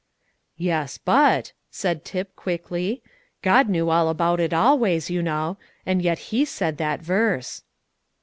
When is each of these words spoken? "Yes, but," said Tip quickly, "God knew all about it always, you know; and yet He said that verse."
"Yes, 0.57 0.97
but," 0.97 1.51
said 1.69 2.03
Tip 2.03 2.35
quickly, 2.35 3.03
"God 3.43 3.69
knew 3.69 3.91
all 3.91 4.09
about 4.09 4.39
it 4.39 4.51
always, 4.51 5.11
you 5.11 5.21
know; 5.21 5.57
and 5.85 6.01
yet 6.01 6.17
He 6.33 6.43
said 6.43 6.77
that 6.77 7.01
verse." 7.03 7.61